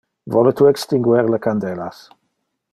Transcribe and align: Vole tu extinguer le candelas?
Vole 0.35 0.53
tu 0.61 0.69
extinguer 0.69 1.21
le 1.35 1.41
candelas? 1.45 2.03